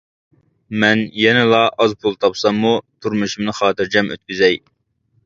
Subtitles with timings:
[0.83, 2.71] مەن يەنىلا ئاز پۇل تاپساممۇ
[3.05, 4.59] تۇرمۇشۇمنى خاتىرجەم ئۆتكۈزەي.